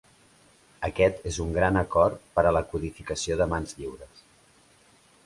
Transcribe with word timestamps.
Aquest 0.87 1.19
és 1.31 1.35
un 1.43 1.51
gran 1.57 1.77
acord 1.81 2.17
per 2.39 2.45
a 2.45 2.53
la 2.57 2.63
codificació 2.71 3.39
de 3.43 3.49
mans 3.53 3.77
lliures. 3.83 4.25